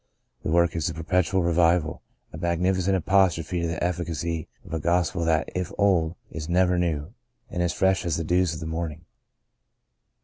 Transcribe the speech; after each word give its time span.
The 0.41 0.49
work 0.49 0.75
is 0.75 0.89
a 0.89 0.95
perpetual 0.95 1.43
re 1.43 1.53
vival— 1.53 1.99
a 2.33 2.37
magnificent 2.39 2.97
apostrophe 2.97 3.61
to 3.61 3.67
the 3.67 3.83
effi 3.83 4.03
cacy 4.05 4.47
of 4.65 4.73
a 4.73 4.79
Gospel 4.79 5.23
that, 5.25 5.51
if 5.53 5.71
old, 5.77 6.15
is 6.31 6.49
ever 6.49 6.79
new, 6.79 7.13
and 7.51 7.61
as 7.61 7.71
fresh 7.71 8.03
as 8.03 8.17
the 8.17 8.23
dews 8.23 8.55
of 8.55 8.61
the 8.61 8.65
morning. 8.65 9.05